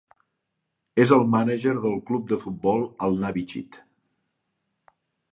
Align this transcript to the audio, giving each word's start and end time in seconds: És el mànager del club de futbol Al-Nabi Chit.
És 1.03 1.11
el 1.17 1.25
mànager 1.33 1.73
del 1.83 1.99
club 2.07 2.25
de 2.31 2.39
futbol 2.43 2.81
Al-Nabi 3.09 3.43
Chit. 3.51 3.77